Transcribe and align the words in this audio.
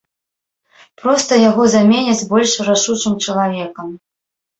Проста 1.01 1.37
яго 1.49 1.63
заменяць 1.73 2.27
больш 2.31 2.51
рашучым 2.71 3.13
чалавекам. 3.27 3.93